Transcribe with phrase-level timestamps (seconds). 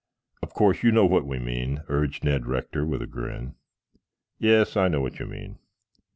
[0.41, 3.53] "Of course you know what we mean," urged Ned Rector with a grin.
[4.39, 5.59] "Yes, I know what you mean."